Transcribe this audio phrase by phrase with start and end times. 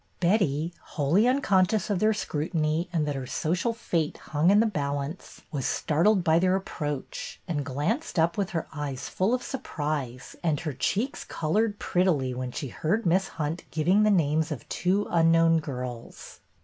[0.19, 5.41] Betty, wholly unconscious of their scrutiny and that her social fate hung in the balance,
[5.51, 10.61] was startled by their approach, and glanced up with her eyes full of surprise, and
[10.61, 15.59] her cheeks colored prettily when she heard Miss Hunt giving the names of two unknown
[15.59, 16.39] girls.